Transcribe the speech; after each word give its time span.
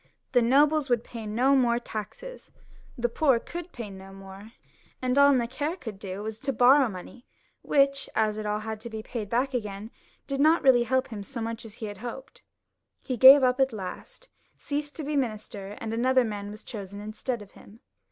The 0.31 0.41
nobles 0.41 0.89
would 0.89 1.03
pay 1.03 1.27
no 1.27 1.55
more 1.55 1.77
taxes; 1.77 2.51
the 2.97 3.07
poor 3.07 3.37
could 3.39 3.71
pay 3.71 3.91
no 3.91 4.11
more; 4.11 4.53
and 4.99 5.15
all 5.15 5.31
Necker 5.31 5.75
could 5.75 5.99
do 5.99 6.23
was 6.23 6.39
to 6.39 6.51
borrow 6.51 6.89
money, 6.89 7.27
which, 7.61 8.09
as 8.15 8.39
it 8.39 8.47
all 8.47 8.61
had 8.61 8.81
to 8.81 8.89
be 8.89 9.03
paid 9.03 9.29
back 9.29 9.53
again, 9.53 9.91
did 10.25 10.39
not 10.39 10.63
reaUy 10.63 10.85
help 10.85 11.09
him 11.09 11.21
so 11.21 11.39
much 11.39 11.65
as 11.65 11.75
he 11.75 11.85
had 11.85 11.99
hoped. 11.99 12.41
He 12.99 13.15
gave 13.15 13.43
it 13.43 13.43
up 13.45 13.59
at 13.59 13.71
last, 13.73 14.27
left 14.71 14.99
off 14.99 15.05
being 15.05 15.19
minister, 15.19 15.77
and 15.79 15.93
another 15.93 16.23
man 16.23 16.49
was 16.49 16.63
chosen 16.63 16.99
instead 16.99 17.43
of 17.43 17.51
him. 17.51 17.81